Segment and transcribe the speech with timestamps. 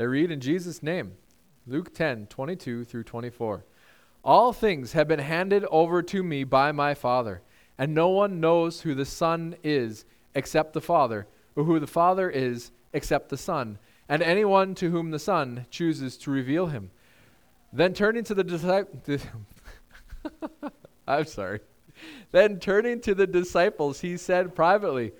[0.00, 1.12] They read in Jesus' name
[1.66, 3.66] Luke 10 22 through 24.
[4.24, 7.42] All things have been handed over to me by my Father,
[7.76, 12.30] and no one knows who the Son is except the Father, or who the Father
[12.30, 13.78] is except the Son,
[14.08, 16.90] and anyone to whom the Son chooses to reveal him.
[17.70, 19.26] Then turning to the disciples,
[21.06, 21.60] I'm sorry.
[22.32, 25.12] Then turning to the disciples, he said privately,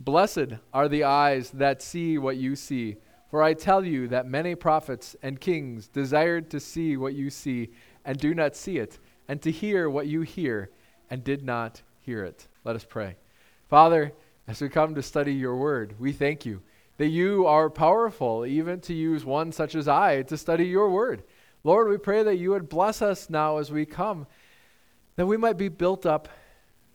[0.00, 2.96] Blessed are the eyes that see what you see.
[3.34, 7.70] For I tell you that many prophets and kings desired to see what you see
[8.04, 10.70] and do not see it, and to hear what you hear
[11.10, 12.46] and did not hear it.
[12.62, 13.16] Let us pray.
[13.68, 14.12] Father,
[14.46, 16.62] as we come to study your word, we thank you
[16.98, 21.24] that you are powerful, even to use one such as I to study your word.
[21.64, 24.28] Lord, we pray that you would bless us now as we come,
[25.16, 26.28] that we might be built up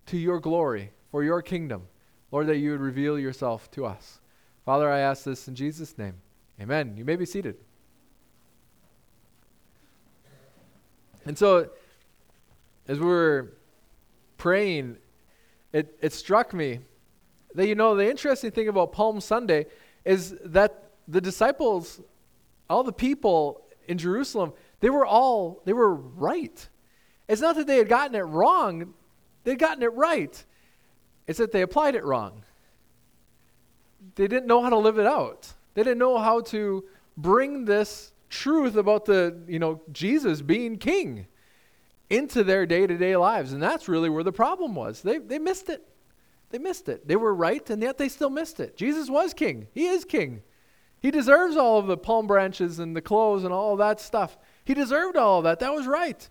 [0.05, 1.90] to your glory, for your kingdom.
[2.32, 4.21] Lord, that you would reveal yourself to us.
[4.63, 6.16] Father, I ask this in Jesus' name.
[6.62, 6.95] Amen.
[6.98, 7.55] You may be seated.
[11.26, 11.70] And so,
[12.88, 13.54] as we were
[14.38, 14.98] praying,
[15.71, 16.80] it, it struck me
[17.55, 19.68] that, you know, the interesting thing about Palm Sunday
[20.04, 22.02] is that the disciples,
[22.70, 26.68] all the people in Jerusalem, they were all, they were right.
[27.27, 28.93] It's not that they had gotten it wrong,
[29.43, 30.43] they'd gotten it right.
[31.27, 32.43] It's that they applied it wrong.
[34.15, 35.54] They didn't know how to live it out.
[35.73, 36.84] They didn't know how to
[37.15, 41.27] bring this truth about the, you know, Jesus being king
[42.09, 43.53] into their day-to-day lives.
[43.53, 45.01] And that's really where the problem was.
[45.01, 45.87] They they missed it.
[46.49, 47.07] They missed it.
[47.07, 48.75] They were right and yet they still missed it.
[48.75, 49.67] Jesus was king.
[49.73, 50.41] He is king.
[50.99, 54.37] He deserves all of the palm branches and the clothes and all that stuff.
[54.65, 55.59] He deserved all of that.
[55.59, 56.27] That was right.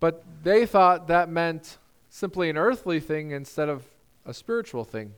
[0.00, 3.84] But they thought that meant simply an earthly thing instead of
[4.24, 5.14] a spiritual thing.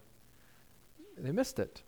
[1.19, 1.83] They missed it.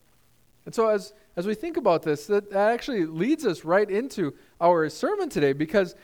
[0.69, 4.35] And so, as, as we think about this, that, that actually leads us right into
[4.61, 5.95] our sermon today because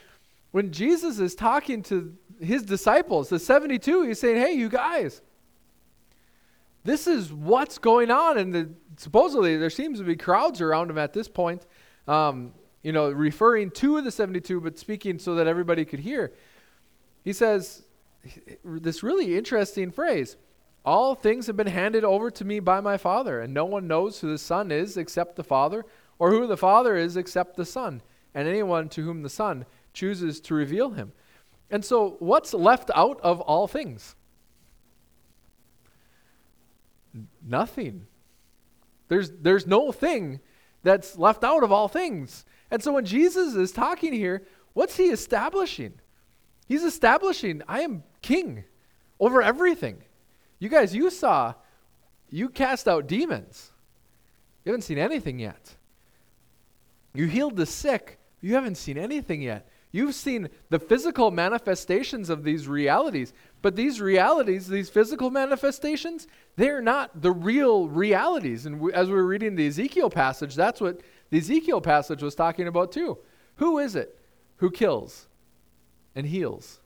[0.53, 5.21] when Jesus is talking to his disciples, the 72, he's saying, Hey, you guys,
[6.83, 8.39] this is what's going on.
[8.39, 11.63] And the, supposedly there seems to be crowds around him at this point,
[12.07, 16.33] um, you know, referring to the 72, but speaking so that everybody could hear.
[17.23, 17.83] He says
[18.63, 20.37] this really interesting phrase
[20.85, 24.19] all things have been handed over to me by my Father, and no one knows
[24.19, 25.83] who the Son is except the Father,
[26.19, 28.01] or who the Father is except the Son,
[28.33, 31.11] and anyone to whom the Son chooses to reveal him.
[31.71, 34.15] And so, what's left out of all things?
[37.43, 38.05] Nothing.
[39.07, 40.39] There's, there's no thing
[40.83, 42.45] that's left out of all things.
[42.69, 45.93] And so, when Jesus is talking here, what's he establishing?
[46.67, 48.65] He's establishing, I am king
[49.19, 50.03] over everything.
[50.59, 51.53] You guys, you saw,
[52.29, 53.71] you cast out demons.
[54.63, 55.75] You haven't seen anything yet.
[57.13, 58.19] You healed the sick.
[58.41, 59.69] You haven't seen anything yet.
[59.91, 66.27] You've seen the physical manifestations of these realities, but these realities, these physical manifestations,
[66.57, 68.65] they're not the real realities.
[68.65, 70.99] And we, as we were reading the Ezekiel passage, that's what
[71.29, 73.17] the Ezekiel passage was talking about too.
[73.55, 74.19] Who is it
[74.57, 75.27] who kills
[76.13, 76.81] and heals?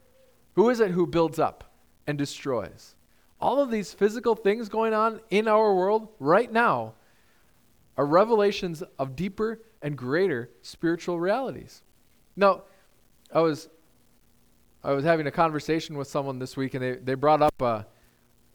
[0.54, 1.74] Who is it who builds up
[2.06, 2.94] and destroys?
[3.40, 6.94] All of these physical things going on in our world right now
[7.98, 11.84] are revelations of deeper and greater spiritual realities.
[12.36, 12.64] Now,
[13.34, 13.70] I was
[14.84, 17.84] I was having a conversation with someone this week, and they, they brought up, uh,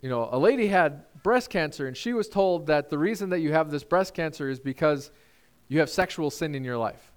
[0.01, 3.41] you know, a lady had breast cancer, and she was told that the reason that
[3.41, 5.11] you have this breast cancer is because
[5.69, 7.13] you have sexual sin in your life.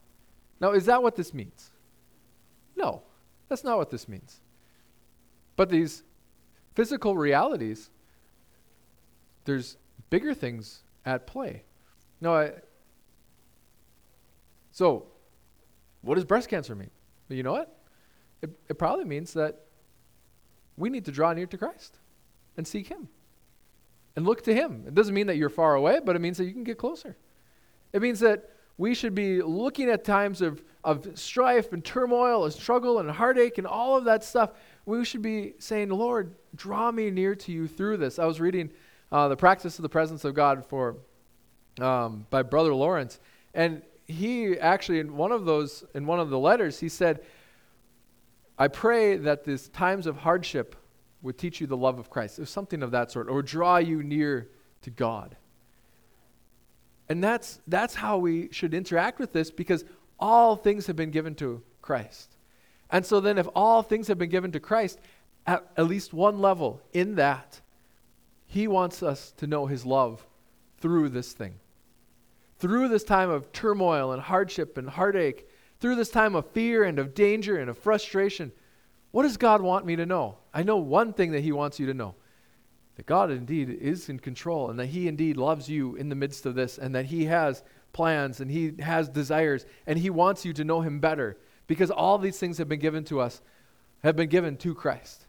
[0.59, 1.71] Now, is that what this means?
[2.75, 3.03] No,
[3.47, 4.41] that's not what this means.
[5.55, 6.03] But these
[6.77, 7.89] physical realities,
[9.45, 9.77] there's
[10.11, 11.63] bigger things at play.
[12.21, 12.51] No, I,
[14.69, 15.07] so
[16.03, 16.91] what does breast cancer mean?
[17.29, 17.79] You know what?
[18.43, 19.65] It, it probably means that
[20.77, 21.97] we need to draw near to Christ
[22.57, 23.09] and seek Him
[24.15, 24.83] and look to Him.
[24.85, 27.17] It doesn't mean that you're far away, but it means that you can get closer.
[27.91, 32.53] It means that we should be looking at times of, of strife and turmoil and
[32.53, 34.51] struggle and heartache and all of that stuff
[34.87, 38.17] we should be saying, Lord, draw me near to you through this.
[38.17, 38.71] I was reading
[39.11, 40.95] uh, the practice of the presence of God for
[41.81, 43.19] um, by Brother Lawrence,
[43.53, 47.19] and he actually in one of those in one of the letters he said,
[48.57, 50.75] "I pray that these times of hardship
[51.21, 54.01] would teach you the love of Christ." Was something of that sort, or draw you
[54.01, 54.49] near
[54.83, 55.35] to God.
[57.09, 59.83] And that's that's how we should interact with this because
[60.17, 62.36] all things have been given to Christ.
[62.89, 64.99] And so then, if all things have been given to Christ,
[65.45, 67.61] at at least one level in that,
[68.45, 70.25] He wants us to know His love
[70.79, 71.55] through this thing.
[72.59, 75.47] through this time of turmoil and hardship and heartache,
[75.79, 78.51] through this time of fear and of danger and of frustration,
[79.11, 80.37] what does God want me to know?
[80.53, 82.15] I know one thing that He wants you to know
[82.95, 86.45] that God indeed is in control and that He indeed loves you in the midst
[86.45, 87.63] of this and that He has
[87.93, 91.37] plans and He has desires and He wants you to know Him better
[91.67, 93.41] because all these things have been given to us,
[94.03, 95.25] have been given to Christ.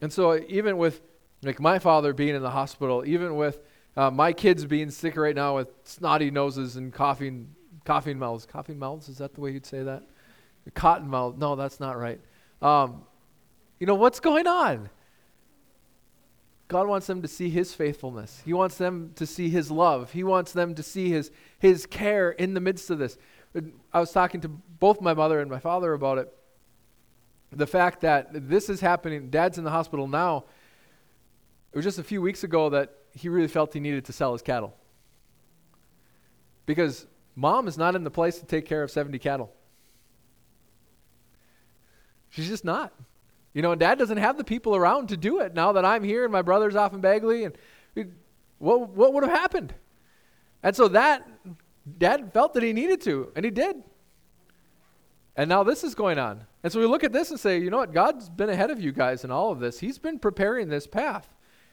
[0.00, 1.00] And so, even with
[1.42, 3.60] like my father being in the hospital, even with
[3.96, 8.46] uh, my kids being sick right now with snotty noses and coughing, coughing mouths.
[8.46, 10.04] Coughing mouths, is that the way you'd say that?
[10.74, 11.36] Cotton mouth.
[11.36, 12.20] No, that's not right.
[12.60, 13.02] Um,
[13.80, 14.88] you know, what's going on?
[16.68, 18.40] God wants them to see his faithfulness.
[18.44, 20.12] He wants them to see his love.
[20.12, 23.18] He wants them to see his, his care in the midst of this.
[23.92, 26.32] I was talking to both my mother and my father about it.
[27.50, 30.44] The fact that this is happening, dad's in the hospital now.
[31.72, 34.32] It was just a few weeks ago that he really felt he needed to sell
[34.32, 34.74] his cattle.
[36.64, 39.52] Because mom is not in the place to take care of 70 cattle.
[42.30, 42.92] She's just not.
[43.52, 46.02] You know, and dad doesn't have the people around to do it now that I'm
[46.02, 47.44] here and my brother's off in Bagley.
[47.44, 47.54] And
[48.58, 49.74] what, what would have happened?
[50.62, 51.28] And so that,
[51.98, 53.82] dad felt that he needed to, and he did.
[55.36, 56.44] And now this is going on.
[56.62, 57.92] And so we look at this and say, you know what?
[57.92, 59.80] God's been ahead of you guys in all of this.
[59.80, 61.28] He's been preparing this path.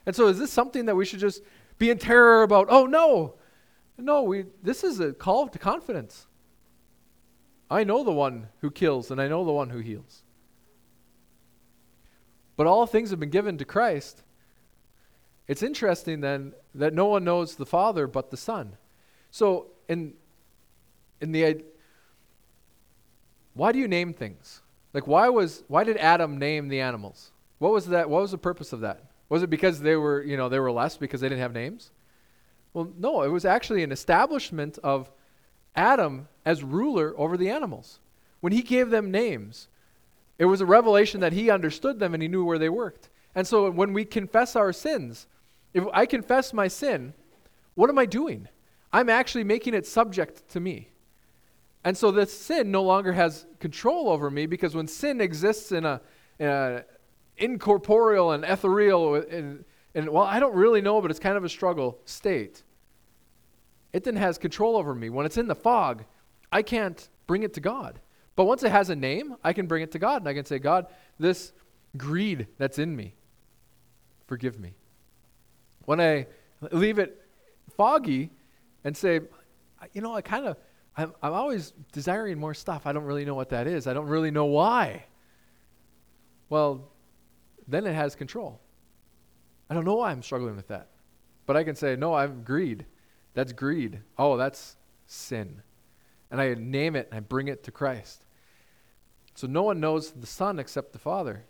[0.05, 1.43] And so, is this something that we should just
[1.77, 2.67] be in terror about?
[2.69, 3.35] Oh, no.
[3.97, 6.25] No, we, this is a call to confidence.
[7.69, 10.23] I know the one who kills, and I know the one who heals.
[12.55, 14.23] But all things have been given to Christ.
[15.47, 18.77] It's interesting then that no one knows the Father but the Son.
[19.31, 20.13] So, in,
[21.19, 21.63] in the
[23.53, 24.61] why do you name things?
[24.93, 27.31] Like why was why did Adam name the animals?
[27.57, 28.09] What was that?
[28.09, 29.03] What was the purpose of that?
[29.27, 31.91] Was it because they were, you know, they were less because they didn't have names?
[32.73, 35.11] Well, no, it was actually an establishment of
[35.75, 37.99] Adam as ruler over the animals.
[38.39, 39.67] When he gave them names,
[40.37, 43.09] it was a revelation that he understood them and he knew where they worked.
[43.35, 45.27] And so when we confess our sins,
[45.73, 47.13] if I confess my sin,
[47.75, 48.47] what am I doing?
[48.91, 50.89] I'm actually making it subject to me.
[51.83, 55.85] And so this sin no longer has control over me because when sin exists in
[55.85, 56.01] a,
[56.39, 56.83] in a
[57.37, 59.63] incorporeal and ethereal and,
[59.95, 62.63] and well, I don't really know, but it's kind of a struggle state.
[63.93, 65.09] It then has control over me.
[65.09, 66.03] When it's in the fog,
[66.51, 67.99] I can't bring it to God.
[68.35, 70.45] But once it has a name, I can bring it to God and I can
[70.45, 70.87] say, God,
[71.17, 71.53] this
[71.97, 73.15] greed that's in me,
[74.27, 74.73] forgive me.
[75.85, 76.27] When I
[76.71, 77.21] leave it
[77.75, 78.31] foggy
[78.83, 79.21] and say,
[79.93, 80.57] you know, I kind of,
[80.97, 82.85] I'm, I'm always desiring more stuff.
[82.85, 83.87] I don't really know what that is.
[83.87, 85.05] I don't really know why.
[86.49, 86.91] Well,
[87.67, 88.59] then it has control.
[89.69, 90.89] I don't know why I'm struggling with that.
[91.45, 92.85] But I can say, no, I'm greed.
[93.33, 94.01] That's greed.
[94.17, 95.61] Oh, that's sin.
[96.31, 98.25] And I name it and I bring it to Christ.
[99.35, 101.45] So no one knows the Son except the Father.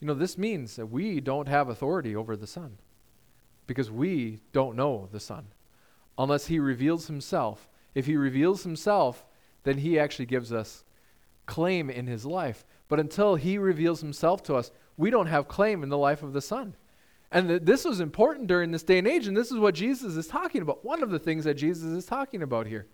[0.00, 2.78] You know, this means that we don't have authority over the Son
[3.66, 5.46] because we don't know the Son
[6.18, 7.68] unless He reveals Himself.
[7.94, 9.24] If He reveals Himself,
[9.64, 10.84] then He actually gives us
[11.46, 12.64] claim in His life.
[12.88, 16.32] But until He reveals Himself to us, we don't have claim in the life of
[16.32, 16.76] the Son.
[17.30, 20.14] And th- this was important during this day and age, and this is what Jesus
[20.16, 20.84] is talking about.
[20.84, 22.86] One of the things that Jesus is talking about here.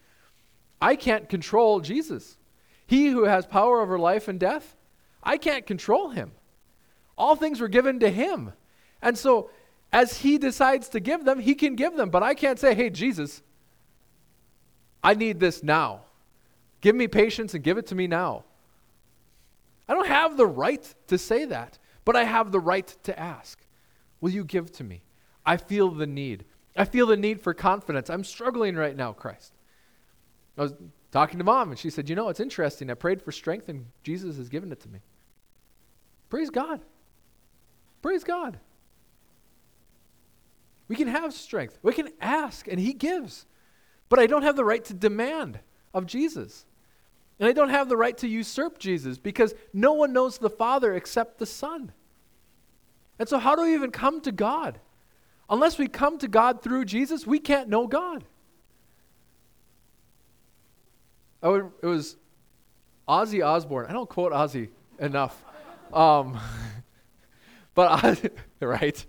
[0.81, 2.39] I can't control Jesus.
[2.87, 4.77] He who has power over life and death,
[5.23, 6.33] I can't control him.
[7.19, 8.53] All things were given to him.
[9.03, 9.51] And so,
[9.93, 12.11] as he decides to give them, he can give them.
[12.11, 13.43] But I can't say, hey, Jesus,
[15.03, 16.03] I need this now.
[16.81, 18.45] Give me patience and give it to me now.
[19.89, 21.79] I don't have the right to say that.
[22.05, 23.59] But I have the right to ask
[24.21, 25.03] Will you give to me?
[25.47, 26.45] I feel the need.
[26.77, 28.11] I feel the need for confidence.
[28.11, 29.55] I'm struggling right now, Christ.
[30.59, 30.75] I was
[31.11, 32.91] talking to mom, and she said, You know, it's interesting.
[32.91, 35.01] I prayed for strength, and Jesus has given it to me.
[36.29, 36.81] Praise God.
[38.03, 38.59] Praise God.
[40.91, 43.47] We can have strength, we can ask, and He gives.
[44.09, 45.61] But I don't have the right to demand
[45.95, 46.67] of Jesus.
[47.39, 50.93] And I don't have the right to usurp Jesus because no one knows the Father
[50.97, 51.93] except the Son.
[53.21, 54.81] And so, how do we even come to God?
[55.49, 58.25] Unless we come to God through Jesus, we can't know God.
[61.41, 62.17] Oh, it was
[63.09, 63.87] Ozzy Osbourne.
[63.89, 65.41] I don't quote Ozzy enough.
[65.93, 66.37] Um,
[67.77, 68.31] but, Ozzy,
[68.61, 69.07] right?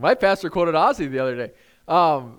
[0.00, 1.52] My pastor quoted Ozzy the other day.
[1.86, 2.38] Um,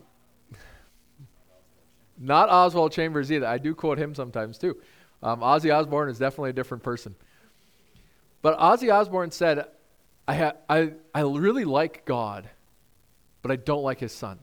[2.17, 3.45] not Oswald Chambers either.
[3.45, 4.77] I do quote him sometimes too.
[5.21, 7.15] Um, Ozzy Osbourne is definitely a different person.
[8.41, 9.65] But Ozzy Osbourne said,
[10.27, 12.49] I, ha- I, I really like God,
[13.43, 14.39] but I don't like his son.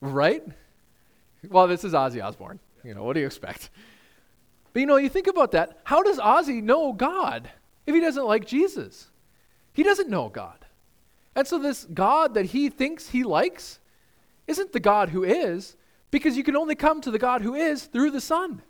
[0.00, 0.42] Right?
[1.48, 2.58] Well, this is Ozzy Osbourne.
[2.82, 3.70] You know, what do you expect?
[4.72, 5.78] But you know, you think about that.
[5.84, 7.48] How does Ozzy know God
[7.86, 9.08] if he doesn't like Jesus?
[9.72, 10.64] He doesn't know God.
[11.38, 13.78] And so, this God that he thinks he likes
[14.48, 15.76] isn't the God who is,
[16.10, 18.60] because you can only come to the God who is through the Son.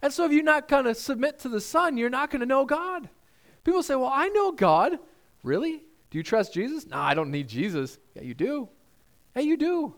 [0.00, 2.46] And so, if you're not going to submit to the Son, you're not going to
[2.46, 3.08] know God.
[3.64, 5.00] People say, Well, I know God.
[5.42, 5.82] Really?
[6.10, 6.86] Do you trust Jesus?
[6.86, 7.98] No, I don't need Jesus.
[8.14, 8.68] Yeah, you do.
[9.34, 9.96] Yeah, you do.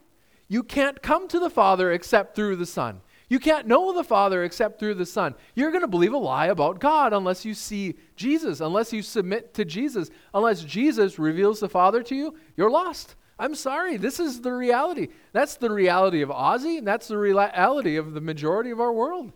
[0.49, 3.03] You can't come to the Father except through the Son.
[3.29, 5.35] You can't know the Father except through the Son.
[5.55, 9.53] You're going to believe a lie about God unless you see Jesus, unless you submit
[9.55, 12.35] to Jesus, unless Jesus reveals the Father to you.
[12.57, 13.17] You're lost.
[13.39, 13.99] I'm sorry.
[13.99, 15.09] This is the reality.
[15.33, 19.33] That's the reality of Ozzy, and that's the reality of the majority of our world.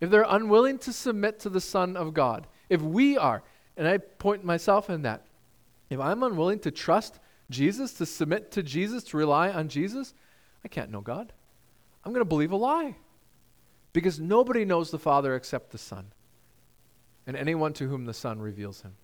[0.00, 3.42] If they're unwilling to submit to the Son of God, if we are,
[3.76, 5.26] and I point myself in that,
[5.90, 7.18] if I'm unwilling to trust
[7.50, 10.14] Jesus, to submit to Jesus, to rely on Jesus,
[10.64, 11.32] I can't know God.
[12.04, 12.96] I'm going to believe a lie.
[13.92, 16.06] Because nobody knows the Father except the Son,
[17.26, 18.94] and anyone to whom the Son reveals him.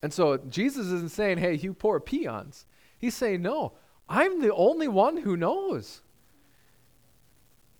[0.00, 2.66] And so Jesus isn't saying, hey, you poor peons.
[2.98, 3.72] He's saying, no,
[4.08, 6.02] I'm the only one who knows.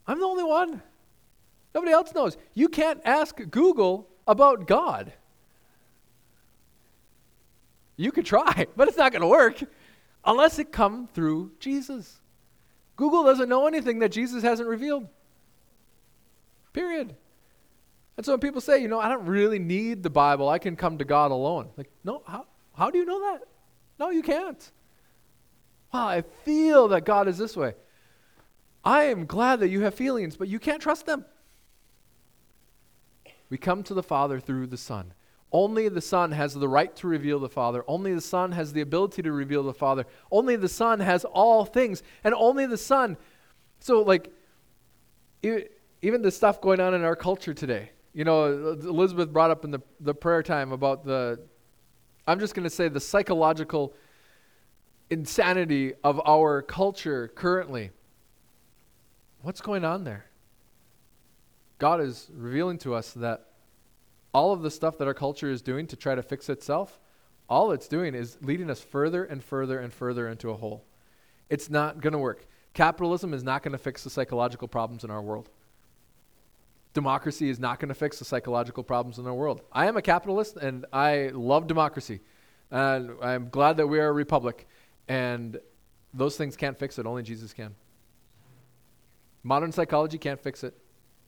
[0.06, 0.82] I'm the only one.
[1.74, 2.36] Nobody else knows.
[2.54, 5.12] You can't ask Google about God.
[7.96, 9.62] You could try, but it's not going to work
[10.24, 12.20] unless it come through Jesus.
[12.98, 15.06] Google doesn't know anything that Jesus hasn't revealed.
[16.72, 17.14] Period.
[18.16, 20.74] And so when people say, you know, I don't really need the Bible, I can
[20.74, 21.68] come to God alone.
[21.76, 23.42] Like, no, how, how do you know that?
[24.00, 24.70] No, you can't.
[25.94, 27.74] Wow, I feel that God is this way.
[28.84, 31.24] I am glad that you have feelings, but you can't trust them.
[33.48, 35.14] We come to the Father through the Son.
[35.50, 37.82] Only the Son has the right to reveal the Father.
[37.88, 40.04] Only the Son has the ability to reveal the Father.
[40.30, 42.02] Only the Son has all things.
[42.22, 43.16] And only the Son.
[43.80, 44.30] So, like,
[45.42, 47.92] even the stuff going on in our culture today.
[48.12, 51.40] You know, Elizabeth brought up in the, the prayer time about the,
[52.26, 53.94] I'm just going to say, the psychological
[55.08, 57.90] insanity of our culture currently.
[59.40, 60.26] What's going on there?
[61.78, 63.47] God is revealing to us that
[64.38, 67.00] all of the stuff that our culture is doing to try to fix itself,
[67.48, 70.84] all it's doing is leading us further and further and further into a hole.
[71.50, 72.46] It's not going to work.
[72.72, 75.48] Capitalism is not going to fix the psychological problems in our world.
[76.94, 79.62] Democracy is not going to fix the psychological problems in our world.
[79.72, 82.20] I am a capitalist and I love democracy.
[82.70, 84.68] And I'm glad that we are a republic.
[85.08, 85.58] And
[86.14, 87.74] those things can't fix it, only Jesus can.
[89.42, 90.74] Modern psychology can't fix it.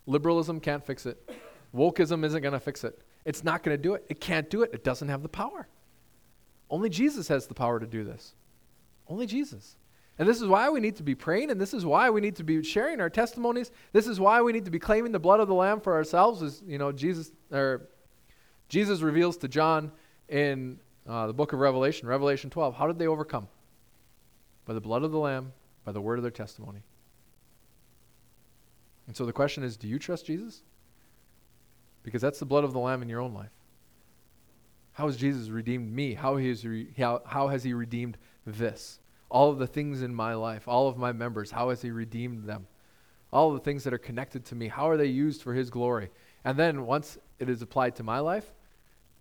[0.06, 1.28] Liberalism can't fix it.
[1.74, 3.00] Wokeism isn't going to fix it.
[3.24, 4.04] It's not going to do it.
[4.08, 4.70] It can't do it.
[4.72, 5.68] It doesn't have the power.
[6.68, 8.34] Only Jesus has the power to do this.
[9.08, 9.76] Only Jesus.
[10.18, 12.36] And this is why we need to be praying, and this is why we need
[12.36, 13.70] to be sharing our testimonies.
[13.92, 16.42] This is why we need to be claiming the blood of the Lamb for ourselves,
[16.42, 17.88] as you know, Jesus or
[18.68, 19.90] Jesus reveals to John
[20.28, 22.74] in uh, the book of Revelation, Revelation 12.
[22.76, 23.48] How did they overcome?
[24.64, 25.52] By the blood of the Lamb,
[25.84, 26.82] by the word of their testimony.
[29.06, 30.62] And so the question is do you trust Jesus?
[32.02, 33.50] Because that's the blood of the Lamb in your own life.
[34.92, 36.14] How has Jesus redeemed me?
[36.14, 39.00] How, he has re- how, how has He redeemed this?
[39.30, 42.44] All of the things in my life, all of my members, how has He redeemed
[42.44, 42.66] them?
[43.32, 46.10] All the things that are connected to me, how are they used for His glory?
[46.44, 48.52] And then once it is applied to my life,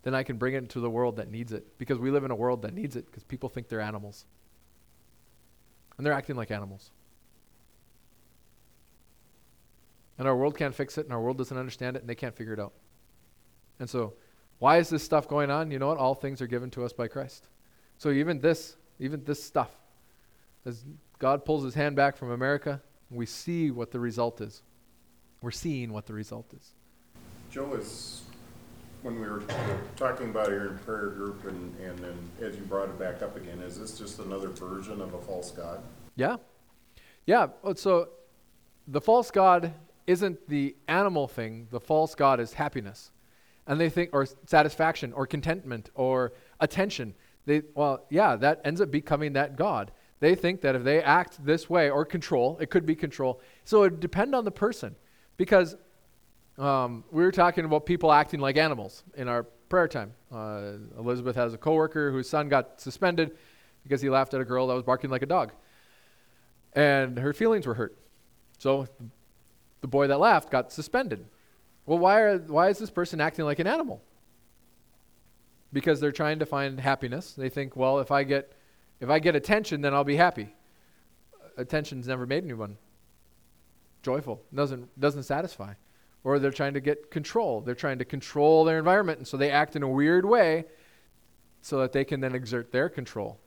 [0.04, 1.78] then I can bring it into the world that needs it.
[1.78, 4.26] Because we live in a world that needs it because people think they're animals.
[5.98, 6.92] And they're acting like animals.
[10.20, 12.36] And our world can't fix it, and our world doesn't understand it, and they can't
[12.36, 12.74] figure it out.
[13.80, 14.14] And so,
[14.60, 15.72] why is this stuff going on?
[15.72, 15.98] You know what?
[15.98, 17.48] All things are given to us by Christ.
[17.98, 19.72] So even this, even this stuff,
[20.66, 20.84] as
[21.18, 24.64] God pulls his hand back from America, we see what the result is.
[25.42, 26.74] We're seeing what the result is.
[27.50, 28.24] Joe, is
[29.02, 29.44] when we were
[29.96, 33.60] talking about your prayer group and, and then as you brought it back up again,
[33.60, 35.82] is this just another version of a false God?
[36.16, 36.38] Yeah.
[37.26, 37.48] Yeah.
[37.64, 38.10] Oh, so
[38.88, 39.74] the false God
[40.10, 43.12] isn't the animal thing, the false God is happiness.
[43.68, 47.14] And they think, or satisfaction, or contentment, or attention.
[47.46, 49.92] They, well, yeah, that ends up becoming that God.
[50.20, 53.40] They think that if they act this way, or control, it could be control.
[53.66, 54.96] So it would depend on the person.
[55.38, 55.76] Because
[56.58, 60.14] um, we were talking about people acting like animals in our prayer time.
[60.32, 63.38] Uh, Elizabeth has a coworker whose son got suspended
[63.84, 65.52] because he laughed at a girl that was barking like a dog.
[66.74, 67.96] And her feelings were hurt.
[68.58, 68.88] So
[69.82, 71.26] the boy that laughed got suspended.
[71.86, 74.02] Well, why, are, why is this person acting like an animal?
[75.72, 77.34] Because they're trying to find happiness.
[77.34, 78.54] They think, well, if I get,
[79.00, 80.54] if I get attention, then I'll be happy.
[81.58, 82.78] attention's never made anyone
[84.02, 84.42] joyful.
[84.54, 85.74] Doesn't doesn't satisfy.
[86.24, 87.62] Or they're trying to get control.
[87.62, 90.66] They're trying to control their environment, and so they act in a weird way
[91.62, 93.40] so that they can then exert their control.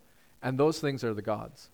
[0.43, 1.71] And those things are the gods.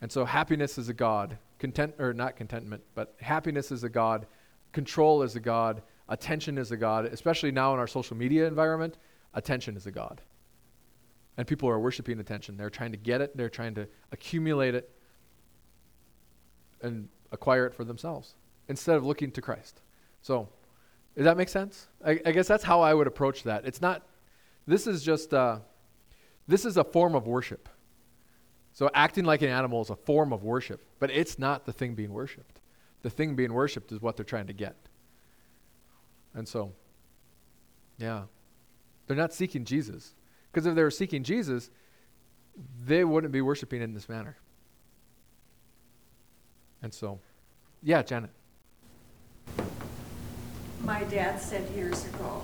[0.00, 1.38] And so happiness is a god.
[1.58, 4.26] Content or not contentment, but happiness is a god.
[4.72, 5.82] Control is a god.
[6.08, 7.06] Attention is a god.
[7.06, 8.98] Especially now in our social media environment,
[9.34, 10.20] attention is a god.
[11.36, 12.56] And people are worshiping attention.
[12.56, 14.90] They're trying to get it, they're trying to accumulate it
[16.82, 18.34] and acquire it for themselves
[18.68, 19.80] instead of looking to Christ.
[20.22, 20.48] So,
[21.16, 21.86] does that make sense?
[22.04, 23.64] I, I guess that's how I would approach that.
[23.66, 24.02] It's not,
[24.66, 25.58] this is just, uh,
[26.48, 27.68] this is a form of worship.
[28.74, 31.94] So, acting like an animal is a form of worship, but it's not the thing
[31.94, 32.60] being worshiped.
[33.02, 34.74] The thing being worshiped is what they're trying to get.
[36.34, 36.72] And so,
[37.98, 38.24] yeah,
[39.06, 40.14] they're not seeking Jesus.
[40.50, 41.70] Because if they were seeking Jesus,
[42.84, 44.36] they wouldn't be worshiping in this manner.
[46.82, 47.20] And so,
[47.80, 48.30] yeah, Janet.
[50.80, 52.42] My dad said years ago,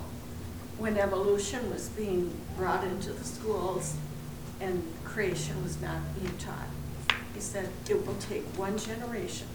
[0.78, 3.96] when evolution was being brought into the schools
[4.60, 6.68] and creation was not being taught,
[7.34, 9.46] he said, it will take one generation.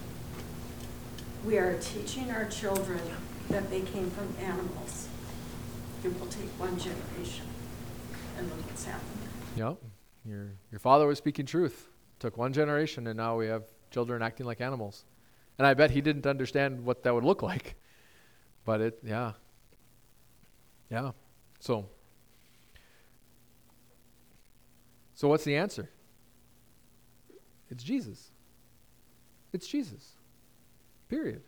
[1.46, 3.00] We are teaching our children
[3.50, 5.08] that they came from animals.
[6.04, 7.46] It will take one generation.
[8.38, 9.20] And look what's happened.
[9.56, 9.78] Yep.
[10.26, 11.90] Your, your father was speaking truth.
[12.20, 15.06] Took one generation, and now we have children acting like animals.
[15.58, 17.76] And I bet he didn't understand what that would look like.
[18.66, 19.34] But it, yeah.
[20.90, 21.12] Yeah.
[21.60, 21.86] So,
[25.16, 25.90] so what's the answer?
[27.70, 28.32] It's Jesus.
[29.54, 30.18] It's Jesus.
[31.10, 31.42] Period.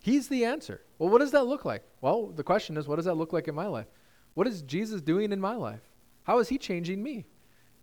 [0.00, 0.82] He's the answer.
[0.98, 1.82] Well, what does that look like?
[2.00, 3.86] Well, the question is, what does that look like in my life?
[4.34, 5.80] What is Jesus doing in my life?
[6.22, 7.24] How is he changing me?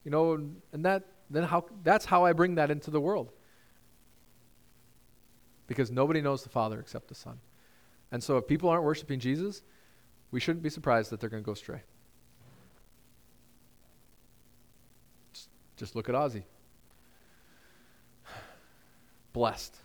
[0.03, 0.33] You know,
[0.71, 3.31] and that then how that's how I bring that into the world.
[5.67, 7.39] Because nobody knows the Father except the Son.
[8.11, 9.63] And so if people aren't worshiping Jesus,
[10.29, 11.81] we shouldn't be surprised that they're going to go astray.
[15.75, 16.43] Just, look at Ozzy.
[19.33, 19.75] Blessed.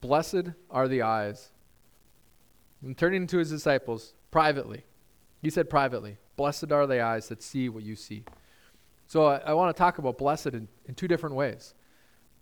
[0.00, 1.50] Blessed are the eyes.
[2.82, 4.84] And turning to his disciples privately,
[5.42, 8.24] he said privately, Blessed are the eyes that see what you see.
[9.06, 11.74] So I, I want to talk about blessed in, in two different ways.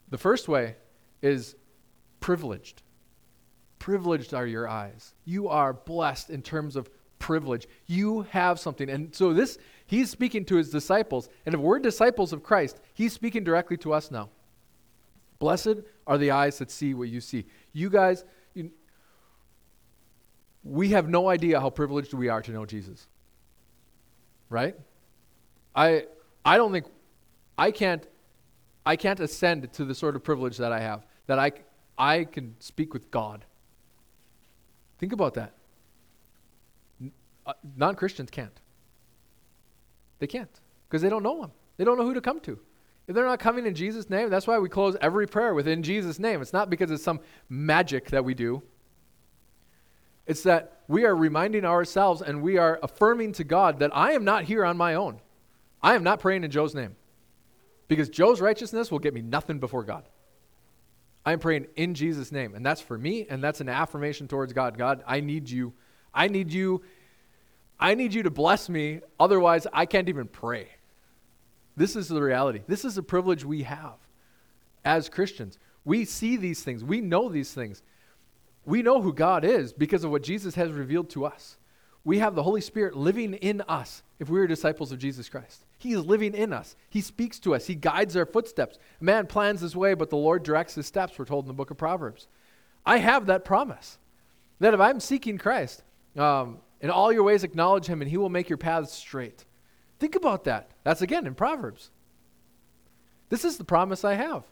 [0.08, 0.76] The first way
[1.20, 1.56] is
[2.20, 2.82] privileged.
[3.78, 5.14] Privileged are your eyes.
[5.24, 6.88] You are blessed in terms of
[7.18, 7.66] privilege.
[7.86, 8.88] You have something.
[8.88, 9.58] And so this,
[9.92, 11.28] he's speaking to his disciples.
[11.44, 14.30] And if we're disciples of Christ, he's speaking directly to us now.
[15.38, 17.44] Blessed are the eyes that see what you see.
[17.74, 18.24] You guys,
[18.54, 18.70] you,
[20.64, 23.06] we have no idea how privileged we are to know Jesus.
[24.48, 24.76] Right?
[25.76, 26.06] I
[26.42, 26.86] I don't think
[27.58, 28.06] I can't
[28.86, 31.52] I can't ascend to the sort of privilege that I have that I
[31.98, 33.44] I can speak with God.
[34.98, 35.52] Think about that.
[37.44, 38.61] Uh, non Christians can't.
[40.22, 41.50] They can't because they don't know Him.
[41.76, 42.56] They don't know who to come to.
[43.08, 46.20] If they're not coming in Jesus' name, that's why we close every prayer within Jesus'
[46.20, 46.40] name.
[46.40, 48.62] It's not because it's some magic that we do.
[50.24, 54.22] It's that we are reminding ourselves and we are affirming to God that I am
[54.22, 55.18] not here on my own.
[55.82, 56.94] I am not praying in Joe's name
[57.88, 60.04] because Joe's righteousness will get me nothing before God.
[61.26, 62.54] I'm praying in Jesus' name.
[62.54, 64.78] And that's for me, and that's an affirmation towards God.
[64.78, 65.72] God, I need you.
[66.14, 66.82] I need you.
[67.82, 69.00] I need you to bless me.
[69.18, 70.68] Otherwise, I can't even pray.
[71.76, 72.60] This is the reality.
[72.68, 73.96] This is the privilege we have
[74.84, 75.58] as Christians.
[75.84, 77.82] We see these things, we know these things.
[78.64, 81.56] We know who God is because of what Jesus has revealed to us.
[82.04, 85.64] We have the Holy Spirit living in us if we are disciples of Jesus Christ.
[85.78, 86.76] He is living in us.
[86.88, 87.66] He speaks to us.
[87.66, 88.78] He guides our footsteps.
[89.00, 91.72] Man plans his way, but the Lord directs his steps, we're told in the book
[91.72, 92.28] of Proverbs.
[92.86, 93.98] I have that promise
[94.60, 95.82] that if I'm seeking Christ,
[96.16, 99.44] um, in all your ways acknowledge him, and he will make your paths straight.
[99.98, 100.72] Think about that.
[100.82, 101.90] That's again in Proverbs.
[103.28, 104.44] This is the promise I have.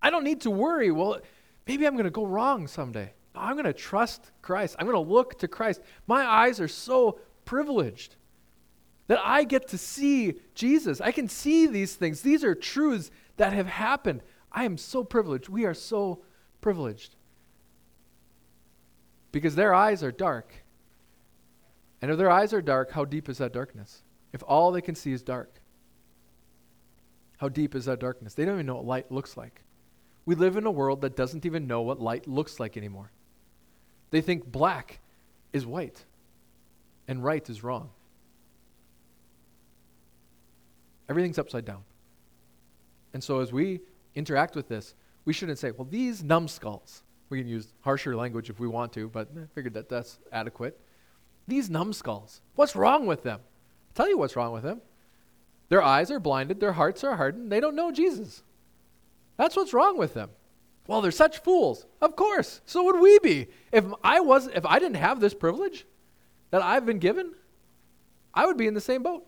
[0.00, 0.90] I don't need to worry.
[0.90, 1.20] Well,
[1.66, 3.12] maybe I'm going to go wrong someday.
[3.34, 4.76] I'm going to trust Christ.
[4.78, 5.80] I'm going to look to Christ.
[6.06, 8.16] My eyes are so privileged
[9.06, 11.00] that I get to see Jesus.
[11.00, 12.20] I can see these things.
[12.20, 14.22] These are truths that have happened.
[14.52, 15.48] I am so privileged.
[15.48, 16.22] We are so
[16.60, 17.16] privileged.
[19.32, 20.59] Because their eyes are dark.
[22.02, 24.02] And if their eyes are dark, how deep is that darkness?
[24.32, 25.60] If all they can see is dark,
[27.38, 28.34] how deep is that darkness?
[28.34, 29.62] They don't even know what light looks like.
[30.26, 33.10] We live in a world that doesn't even know what light looks like anymore.
[34.10, 35.00] They think black
[35.52, 36.04] is white
[37.08, 37.90] and right is wrong.
[41.08, 41.82] Everything's upside down.
[43.12, 43.80] And so as we
[44.14, 47.02] interact with this, we shouldn't say, well, these numbskulls.
[47.28, 50.78] We can use harsher language if we want to, but I figured that that's adequate.
[51.50, 53.40] These numbskulls, what's wrong with them?
[53.40, 54.80] I'll tell you what's wrong with them.
[55.68, 58.44] Their eyes are blinded, their hearts are hardened, they don't know Jesus.
[59.36, 60.30] That's what's wrong with them.
[60.86, 61.86] Well, they're such fools.
[62.00, 62.60] Of course.
[62.66, 63.48] So would we be.
[63.72, 65.86] If I was if I didn't have this privilege
[66.50, 67.32] that I've been given,
[68.32, 69.26] I would be in the same boat.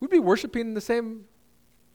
[0.00, 1.24] We'd be worshiping the same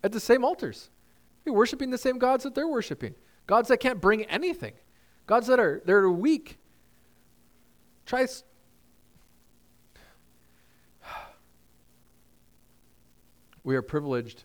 [0.04, 0.90] at the same altars.
[1.38, 3.16] We'd be worshiping the same gods that they're worshiping.
[3.48, 4.74] Gods that can't bring anything.
[5.26, 6.58] Gods that are they're weak.
[8.06, 8.28] Try
[13.64, 14.44] We are privileged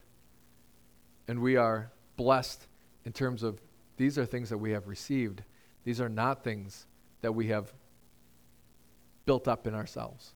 [1.29, 2.67] and we are blessed
[3.05, 3.61] in terms of
[3.97, 5.43] these are things that we have received.
[5.85, 6.87] These are not things
[7.21, 7.73] that we have
[9.25, 10.35] built up in ourselves.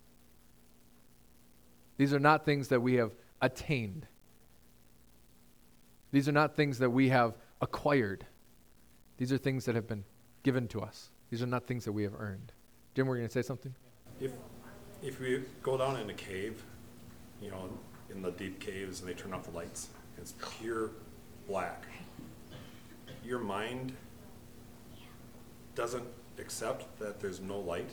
[1.96, 3.12] These are not things that we have
[3.42, 4.06] attained.
[6.12, 8.24] These are not things that we have acquired.
[9.16, 10.04] These are things that have been
[10.42, 11.10] given to us.
[11.30, 12.52] These are not things that we have earned.
[12.94, 13.74] Jim, were you going to say something?
[14.20, 14.32] If,
[15.02, 16.64] if we go down in a cave,
[17.42, 17.68] you know,
[18.10, 20.90] in the deep caves and they turn off the lights, it's pure
[21.46, 21.84] black.
[23.24, 23.92] Your mind
[25.74, 26.04] doesn't
[26.38, 27.90] accept that there's no light,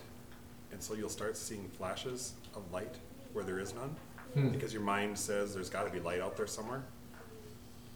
[0.72, 2.96] and so you'll start seeing flashes of light
[3.34, 3.96] where there is none,
[4.34, 4.50] Hmm.
[4.50, 6.84] because your mind says there's got to be light out there somewhere.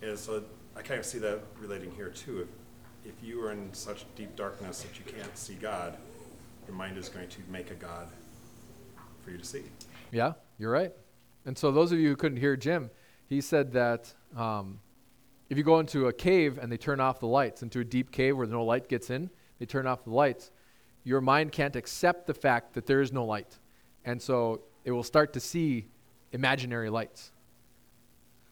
[0.02, 0.44] And so
[0.76, 2.42] I kind of see that relating here too.
[3.06, 5.98] If, if you are in such deep darkness that you can't see God,
[6.68, 8.08] your mind is going to make a God
[9.24, 9.64] for you to see.
[10.12, 10.94] Yeah, you're right.
[11.46, 12.90] And so, those of you who couldn't hear Jim,
[13.28, 14.80] he said that um,
[15.50, 18.12] if you go into a cave and they turn off the lights, into a deep
[18.12, 20.52] cave where no light gets in, they turn off the lights,
[21.04, 23.58] your mind can't accept the fact that there is no light.
[24.06, 25.88] And so, it will start to see
[26.32, 27.32] imaginary lights.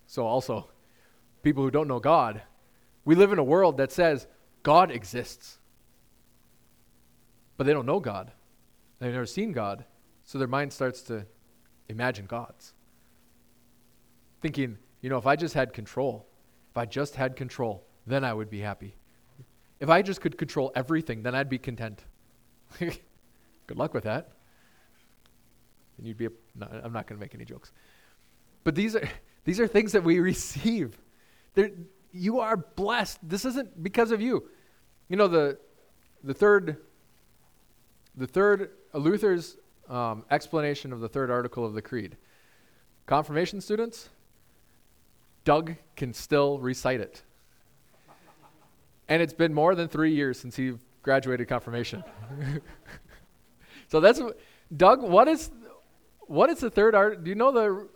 [0.05, 0.69] So, also,
[1.43, 2.41] people who don't know God,
[3.05, 4.27] we live in a world that says
[4.63, 5.59] God exists.
[7.57, 8.31] But they don't know God.
[8.99, 9.85] They've never seen God.
[10.23, 11.25] So their mind starts to
[11.87, 12.73] imagine gods.
[14.41, 16.27] Thinking, you know, if I just had control,
[16.71, 18.95] if I just had control, then I would be happy.
[19.79, 22.03] If I just could control everything, then I'd be content.
[22.79, 24.31] Good luck with that.
[25.97, 27.71] And you'd be, a, no, I'm not going to make any jokes.
[28.63, 29.07] But these are,
[29.45, 30.97] these are things that we receive.
[31.53, 31.71] They're,
[32.11, 33.19] you are blessed.
[33.27, 34.49] This isn't because of you.
[35.09, 35.57] You know, the,
[36.23, 36.77] the third,
[38.15, 39.57] the third, uh, Luther's
[39.89, 42.17] um, explanation of the third article of the Creed.
[43.05, 44.09] Confirmation students,
[45.47, 47.21] Doug can still recite it.
[49.07, 52.03] And it's been more than three years since he graduated confirmation.
[53.87, 54.21] so that's
[54.75, 55.01] Doug.
[55.01, 55.49] What is
[56.23, 57.23] what is the third art?
[57.23, 57.87] Do you know the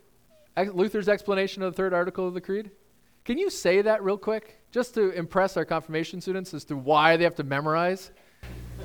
[0.72, 2.72] Luther's explanation of the third article of the Creed?
[3.26, 7.18] Can you say that real quick, just to impress our confirmation students as to why
[7.18, 8.12] they have to memorize?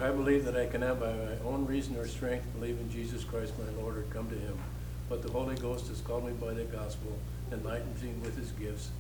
[0.01, 3.53] I believe that I cannot by my own reason or strength believe in Jesus Christ
[3.61, 4.59] my Lord or come to him.
[5.09, 7.17] But the Holy Ghost has called me by the gospel,
[7.53, 8.91] enlightens me with his gifts,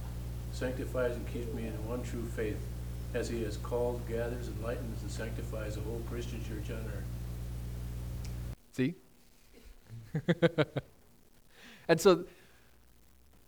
[0.52, 2.58] sanctifies and keeps me in one true faith,
[3.14, 7.04] as he has called, gathers, enlightens, and sanctifies the whole Christian church on earth.
[8.72, 8.94] See?
[11.88, 12.24] and so,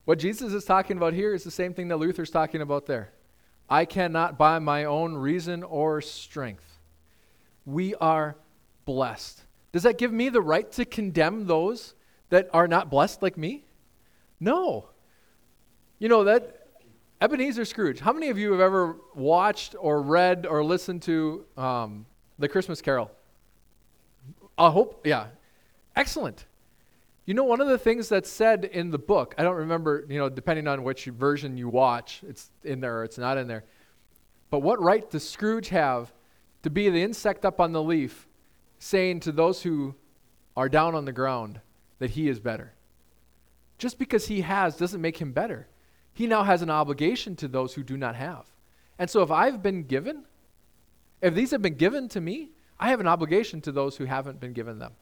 [0.05, 3.11] what Jesus is talking about here is the same thing that Luther's talking about there.
[3.69, 6.79] I cannot by my own reason or strength.
[7.67, 8.37] We are
[8.87, 9.43] blessed.
[9.73, 11.95] Does that give me the right to condemn those
[12.31, 13.65] that are not blessed like me?
[14.41, 14.89] No.
[15.99, 16.69] You know that
[17.21, 18.01] Ebenezer Scrooge.
[18.01, 22.07] How many of you have ever watched or read or listened to um,
[22.39, 23.11] the Christmas Carol?
[24.57, 25.27] I hope, yeah.
[25.97, 26.47] Excellent.
[27.27, 30.19] You know, one of the things that's said in the book, I don't remember, you
[30.19, 33.65] know, depending on which version you watch, it's in there or it's not in there.
[34.51, 36.13] But what right does Scrooge have
[36.63, 38.27] to be the insect up on the leaf
[38.79, 39.95] saying to those who
[40.57, 41.61] are down on the ground
[41.99, 42.73] that he is better?
[43.79, 45.69] Just because he has doesn't make him better.
[46.13, 48.47] He now has an obligation to those who do not have.
[48.99, 50.25] And so if I've been given,
[51.23, 54.41] if these have been given to me, I have an obligation to those who haven't
[54.41, 54.93] been given them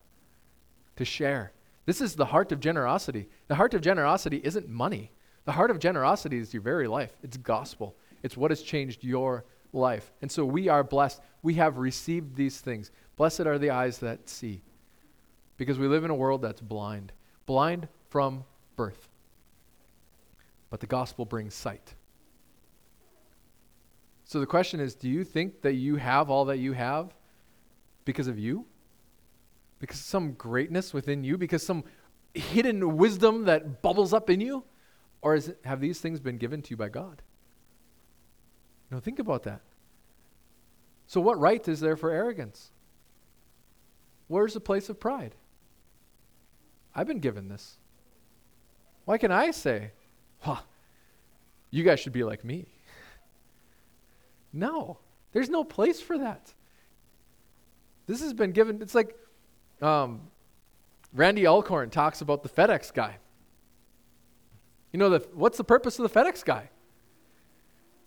[0.97, 1.53] to share.
[1.87, 3.29] This is the heart of generosity.
[3.49, 5.11] The heart of generosity isn't money.
[5.45, 7.12] The heart of generosity is your very life.
[7.23, 7.97] It's gospel.
[8.23, 10.12] It's what has changed your life.
[10.21, 11.21] And so we are blessed.
[11.43, 12.91] We have received these things.
[13.17, 14.62] Blessed are the eyes that see.
[15.57, 17.12] Because we live in a world that's blind,
[17.47, 18.45] blind from
[18.77, 19.09] birth.
[20.71, 21.95] But the gospel brings sight.
[24.25, 27.15] So the question is do you think that you have all that you have
[28.05, 28.67] because of you?
[29.79, 31.39] Because of some greatness within you?
[31.39, 31.85] Because some
[32.35, 34.65] hidden wisdom that bubbles up in you?
[35.23, 37.23] Or it, have these things been given to you by God?
[38.91, 39.61] Now think about that.
[41.07, 42.71] So, what right is there for arrogance?
[44.29, 45.35] Where's the place of pride?
[46.95, 47.79] I've been given this.
[49.07, 49.92] Why can I say,
[50.40, 50.61] huh,
[51.71, 52.66] you guys should be like me?
[54.53, 54.99] No,
[55.33, 56.53] there's no place for that.
[58.07, 59.16] This has been given, it's like
[59.81, 60.23] um,
[61.14, 63.16] Randy Alcorn talks about the FedEx guy.
[64.92, 66.69] You know, the, what's the purpose of the FedEx guy?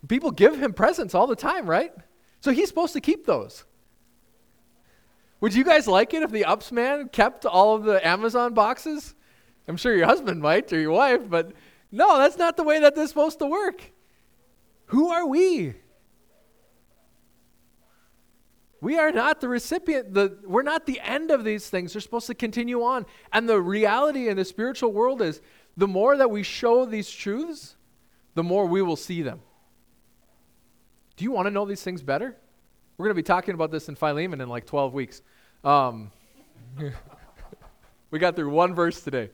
[0.08, 1.94] People give him presents all the time, right?
[2.42, 3.64] So he's supposed to keep those.
[5.42, 9.16] Would you guys like it if the ups man kept all of the Amazon boxes?
[9.70, 11.52] I'm sure your husband might or your wife, but
[11.92, 13.84] no, that's not the way that this is supposed to work.
[14.88, 15.76] Who are we?
[18.82, 21.94] We are not the recipient, the, we're not the end of these things.
[21.94, 23.06] They're supposed to continue on.
[23.32, 25.40] And the reality in the spiritual world is
[25.78, 27.76] the more that we show these truths,
[28.34, 29.40] the more we will see them.
[31.16, 32.36] Do you want to know these things better?
[32.98, 35.22] We're going to be talking about this in Philemon in like 12 weeks.
[35.64, 36.12] Um,
[38.10, 39.30] we got through one verse today.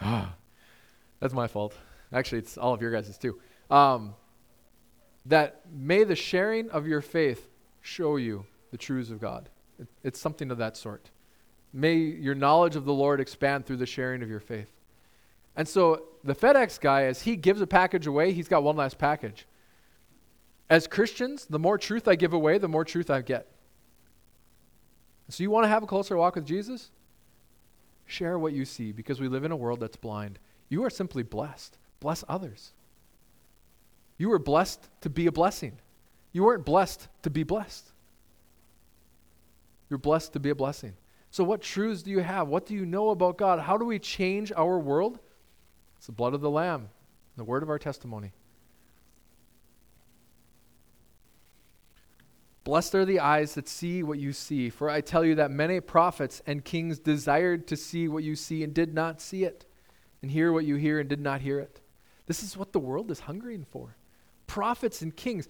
[1.20, 1.74] That's my fault.
[2.12, 3.40] Actually, it's all of your guys' too.
[3.70, 4.14] Um,
[5.26, 7.48] that may the sharing of your faith
[7.80, 9.48] show you the truths of God.
[9.78, 11.10] It, it's something of that sort.
[11.72, 14.70] May your knowledge of the Lord expand through the sharing of your faith.
[15.56, 18.98] And so the FedEx guy, as he gives a package away, he's got one last
[18.98, 19.46] package.
[20.68, 23.48] As Christians, the more truth I give away, the more truth I get.
[25.28, 26.90] So you want to have a closer walk with Jesus?
[28.06, 30.38] Share what you see because we live in a world that's blind.
[30.68, 31.78] You are simply blessed.
[32.00, 32.72] Bless others.
[34.18, 35.78] You were blessed to be a blessing.
[36.32, 37.90] You weren't blessed to be blessed.
[39.88, 40.94] You're blessed to be a blessing.
[41.30, 42.48] So, what truths do you have?
[42.48, 43.60] What do you know about God?
[43.60, 45.18] How do we change our world?
[45.96, 46.90] It's the blood of the Lamb,
[47.36, 48.32] the word of our testimony.
[52.64, 55.80] Blessed are the eyes that see what you see, for I tell you that many
[55.80, 59.66] prophets and kings desired to see what you see and did not see it,
[60.22, 61.82] and hear what you hear and did not hear it.
[62.26, 63.96] This is what the world is hungering for.
[64.46, 65.46] Prophets and kings.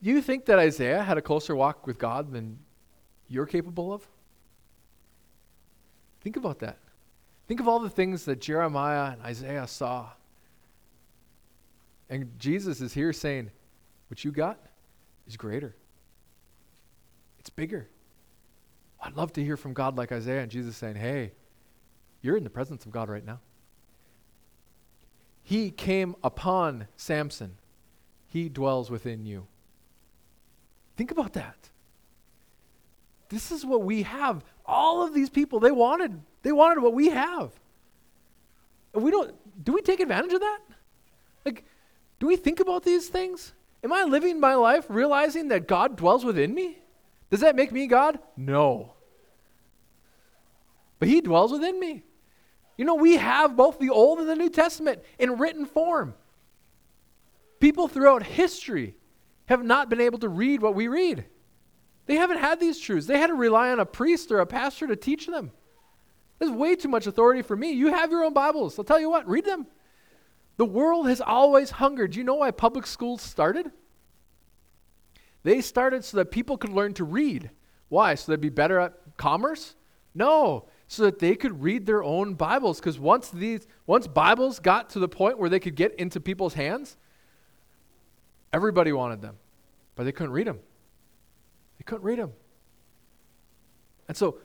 [0.00, 2.60] You think that Isaiah had a closer walk with God than
[3.28, 4.06] you're capable of?
[6.20, 6.78] Think about that.
[7.48, 10.10] Think of all the things that Jeremiah and Isaiah saw.
[12.08, 13.50] And Jesus is here saying,
[14.08, 14.60] What you got
[15.26, 15.74] is greater.
[17.44, 17.88] It's bigger.
[19.02, 21.32] I'd love to hear from God like Isaiah and Jesus saying, Hey,
[22.22, 23.40] you're in the presence of God right now.
[25.42, 27.58] He came upon Samson,
[28.26, 29.46] He dwells within you.
[30.96, 31.68] Think about that.
[33.28, 34.42] This is what we have.
[34.64, 37.52] All of these people, they wanted, they wanted what we have.
[38.94, 40.60] We don't, do we take advantage of that?
[41.44, 41.66] Like,
[42.20, 43.52] do we think about these things?
[43.82, 46.78] Am I living my life realizing that God dwells within me?
[47.34, 48.20] Does that make me God?
[48.36, 48.92] No.
[51.00, 52.04] But He dwells within me.
[52.78, 56.14] You know, we have both the Old and the New Testament in written form.
[57.58, 58.94] People throughout history
[59.46, 61.24] have not been able to read what we read.
[62.06, 63.08] They haven't had these truths.
[63.08, 65.50] They had to rely on a priest or a pastor to teach them.
[66.38, 67.72] There's way too much authority for me.
[67.72, 68.78] You have your own Bibles.
[68.78, 69.66] I'll tell you what, read them.
[70.56, 72.12] The world has always hungered.
[72.12, 73.72] Do you know why public schools started?
[75.44, 77.50] They started so that people could learn to read.
[77.88, 78.16] Why?
[78.16, 79.76] So they'd be better at commerce?
[80.14, 82.80] No, so that they could read their own Bibles.
[82.80, 86.54] Because once these, once Bibles got to the point where they could get into people's
[86.54, 86.96] hands,
[88.52, 89.36] everybody wanted them,
[89.96, 90.60] but they couldn't read them.
[91.78, 92.32] They couldn't read them.
[94.08, 94.38] And so,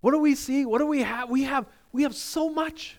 [0.00, 0.64] what do we see?
[0.66, 1.30] What do we have?
[1.30, 2.98] We have we have so much.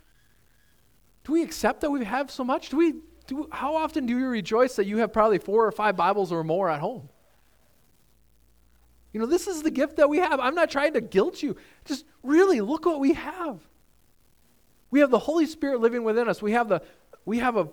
[1.24, 2.70] Do we accept that we have so much?
[2.70, 2.96] Do we
[3.28, 6.44] do, how often do you rejoice that you have probably four or five Bibles or
[6.44, 7.10] more at home?
[9.14, 10.40] You know, this is the gift that we have.
[10.40, 11.56] I'm not trying to guilt you.
[11.86, 13.60] Just really look what we have.
[14.92, 16.42] We have the Holy Spirit living within us.
[16.42, 16.82] We have the
[17.26, 17.68] we have a,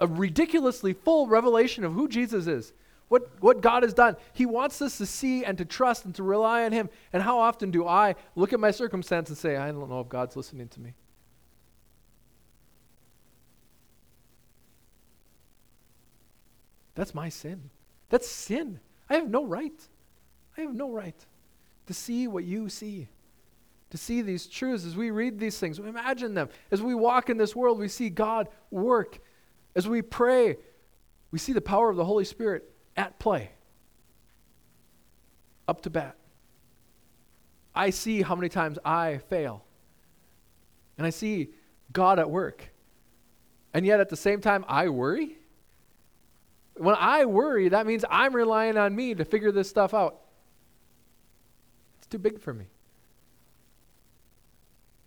[0.00, 2.72] a ridiculously full revelation of who Jesus is.
[3.08, 4.16] What, what God has done.
[4.32, 6.88] He wants us to see and to trust and to rely on Him.
[7.12, 10.08] And how often do I look at my circumstance and say, I don't know if
[10.08, 10.94] God's listening to me?
[16.94, 17.70] That's my sin.
[18.08, 18.80] That's sin.
[19.08, 19.88] I have no right.
[20.56, 21.26] I have no right
[21.86, 23.08] to see what you see.
[23.90, 26.48] To see these truths as we read these things, we imagine them.
[26.70, 29.18] As we walk in this world, we see God work.
[29.74, 30.56] As we pray,
[31.32, 33.50] we see the power of the Holy Spirit at play.
[35.66, 36.16] Up to bat.
[37.74, 39.64] I see how many times I fail.
[40.96, 41.50] And I see
[41.92, 42.72] God at work.
[43.74, 45.39] And yet at the same time, I worry
[46.80, 50.20] when I worry, that means I'm relying on me to figure this stuff out.
[51.98, 52.64] It's too big for me.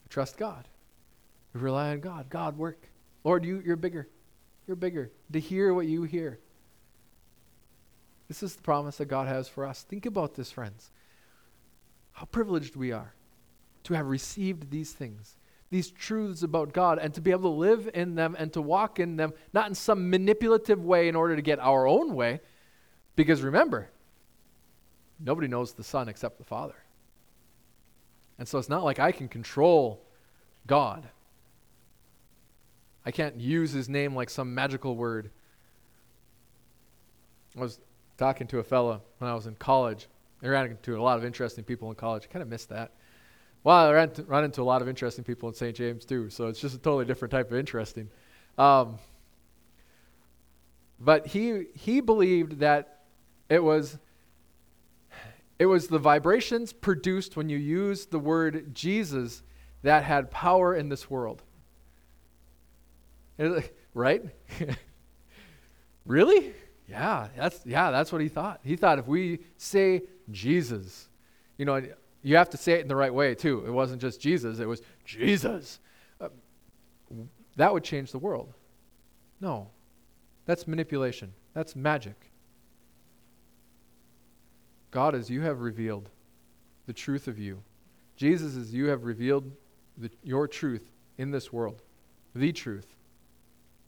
[0.09, 0.67] Trust God.
[1.53, 2.29] We rely on God.
[2.29, 2.87] God, work.
[3.23, 4.07] Lord, you, you're bigger.
[4.67, 5.11] You're bigger.
[5.31, 6.39] To hear what you hear.
[8.27, 9.81] This is the promise that God has for us.
[9.81, 10.91] Think about this, friends.
[12.11, 13.15] How privileged we are
[13.85, 15.35] to have received these things,
[15.73, 18.99] these truths about God, and to be able to live in them and to walk
[18.99, 22.41] in them, not in some manipulative way in order to get our own way.
[23.15, 23.89] Because remember,
[25.19, 26.75] nobody knows the Son except the Father.
[28.37, 30.05] And so it's not like I can control
[30.67, 31.07] God.
[33.03, 35.31] I can't use his name like some magical word.
[37.57, 37.79] I was
[38.17, 40.07] talking to a fella when I was in college.
[40.43, 42.27] I ran into a lot of interesting people in college.
[42.29, 42.91] I kind of missed that.
[43.63, 45.75] Well, I ran, ran into a lot of interesting people in St.
[45.75, 48.09] James too, so it's just a totally different type of interesting.
[48.57, 48.97] Um,
[50.99, 53.03] but he he believed that
[53.49, 53.97] it was
[55.59, 59.43] it was the vibrations produced when you use the word Jesus
[59.81, 61.41] that had power in this world.
[63.93, 64.23] Right?
[66.05, 66.53] really?
[66.89, 68.59] Yeah, that's yeah, that's what he thought.
[68.63, 71.07] He thought if we say Jesus,
[71.57, 71.81] you know,
[72.23, 73.63] you have to say it in the right way too.
[73.67, 75.79] It wasn't just Jesus, it was Jesus.
[76.19, 76.29] Uh,
[77.57, 78.53] that would change the world.
[79.39, 79.69] No.
[80.45, 81.33] That's manipulation.
[81.53, 82.31] That's magic.
[84.91, 86.09] God, as you have revealed
[86.85, 87.61] the truth of you,
[88.15, 89.51] Jesus, as you have revealed
[89.97, 91.81] the, your truth in this world,
[92.35, 92.95] the truth,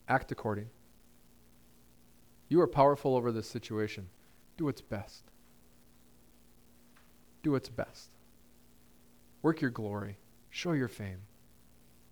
[0.07, 0.67] act according.
[2.49, 4.07] You are powerful over this situation.
[4.57, 5.23] Do what's best.
[7.43, 8.09] Do what's best.
[9.45, 10.17] Work your glory.
[10.49, 11.19] Show your fame.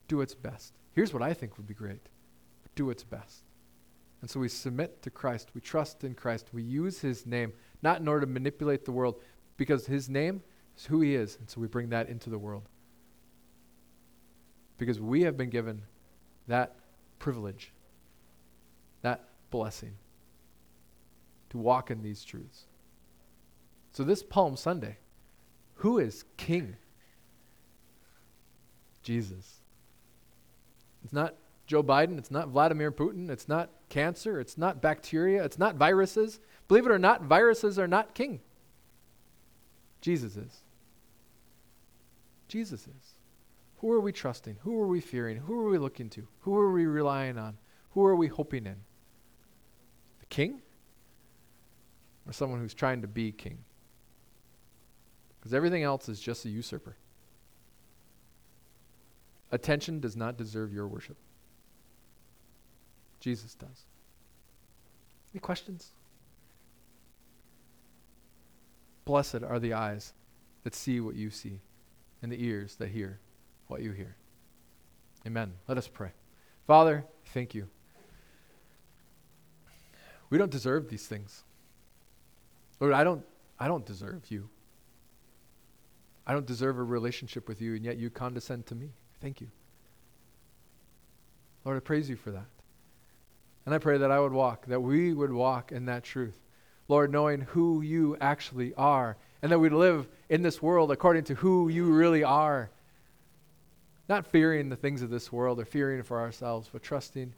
[0.07, 0.73] Do what's best.
[0.91, 2.09] Here's what I think would be great
[2.75, 3.41] do what's best.
[4.21, 5.49] And so we submit to Christ.
[5.55, 6.49] We trust in Christ.
[6.53, 9.19] We use his name, not in order to manipulate the world,
[9.57, 10.43] because his name
[10.77, 11.37] is who he is.
[11.37, 12.69] And so we bring that into the world.
[14.77, 15.81] Because we have been given
[16.47, 16.75] that
[17.17, 17.73] privilege,
[19.01, 19.95] that blessing
[21.49, 22.65] to walk in these truths.
[23.91, 24.97] So, this Palm Sunday,
[25.77, 26.75] who is king?
[29.03, 29.61] Jesus.
[31.03, 31.35] It's not
[31.67, 32.17] Joe Biden.
[32.17, 33.29] It's not Vladimir Putin.
[33.29, 34.39] It's not cancer.
[34.39, 35.43] It's not bacteria.
[35.43, 36.39] It's not viruses.
[36.67, 38.39] Believe it or not, viruses are not king.
[40.01, 40.63] Jesus is.
[42.47, 43.15] Jesus is.
[43.77, 44.57] Who are we trusting?
[44.61, 45.37] Who are we fearing?
[45.37, 46.27] Who are we looking to?
[46.41, 47.57] Who are we relying on?
[47.91, 48.77] Who are we hoping in?
[50.19, 50.61] The king?
[52.25, 53.57] Or someone who's trying to be king?
[55.39, 56.95] Because everything else is just a usurper.
[59.53, 61.15] Attention does not deserve your worship.
[63.19, 63.83] Jesus does.
[65.31, 65.91] Any questions?
[69.05, 70.13] Blessed are the eyes
[70.63, 71.59] that see what you see,
[72.23, 73.19] and the ears that hear
[73.67, 74.15] what you hear.
[75.27, 75.53] Amen.
[75.67, 76.09] Let us pray.
[76.65, 77.67] Father, thank you.
[80.31, 81.43] We don't deserve these things.
[82.79, 83.23] Lord, I don't
[83.59, 84.49] I don't deserve you.
[86.25, 88.93] I don't deserve a relationship with you, and yet you condescend to me.
[89.23, 89.47] Thank you.
[91.63, 92.45] Lord, I praise you for that.
[93.65, 96.37] And I pray that I would walk, that we would walk in that truth.
[96.89, 101.35] Lord, knowing who you actually are, and that we'd live in this world according to
[101.35, 102.69] who you really are.
[104.09, 107.33] Not fearing the things of this world or fearing for ourselves, but trusting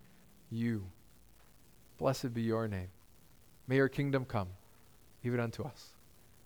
[0.50, 0.88] you.
[2.00, 2.89] Blessed be your name.
[3.67, 4.48] May your kingdom come,
[5.24, 5.89] even unto us.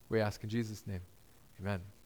[0.10, 1.02] We ask in Jesus' name.
[1.62, 1.80] Amen.